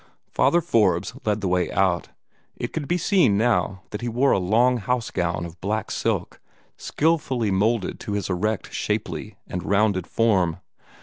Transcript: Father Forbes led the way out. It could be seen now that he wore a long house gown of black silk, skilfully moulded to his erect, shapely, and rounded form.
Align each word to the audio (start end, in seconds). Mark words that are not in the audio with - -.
Father 0.31 0.61
Forbes 0.61 1.13
led 1.25 1.41
the 1.41 1.47
way 1.47 1.71
out. 1.71 2.07
It 2.55 2.73
could 2.73 2.87
be 2.87 2.97
seen 2.97 3.37
now 3.37 3.83
that 3.91 4.01
he 4.01 4.09
wore 4.09 4.31
a 4.31 4.39
long 4.39 4.77
house 4.77 5.11
gown 5.11 5.45
of 5.45 5.61
black 5.61 5.91
silk, 5.91 6.39
skilfully 6.75 7.51
moulded 7.51 7.99
to 7.99 8.13
his 8.13 8.27
erect, 8.27 8.73
shapely, 8.73 9.35
and 9.45 9.61
rounded 9.61 10.07
form. 10.07 10.57